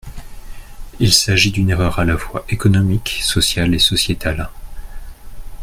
[0.99, 4.49] Il s’agit d’une erreur à la fois économique, sociale et sociétale.